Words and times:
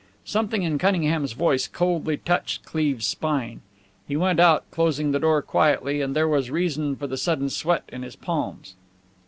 Something 0.25 0.63
in 0.63 0.79
Cunningham's 0.79 1.35
tone 1.35 1.57
coldly 1.73 2.17
touched 2.17 2.65
Cleve's 2.65 3.05
spine. 3.05 3.61
He 4.07 4.17
went 4.17 4.39
out, 4.39 4.63
closing 4.71 5.11
the 5.11 5.19
door 5.19 5.43
quietly; 5.43 6.01
and 6.01 6.15
there 6.15 6.27
was 6.27 6.49
reason 6.49 6.95
for 6.95 7.05
the 7.05 7.17
sudden 7.17 7.51
sweat 7.51 7.83
in 7.89 8.01
his 8.01 8.15
palms. 8.15 8.73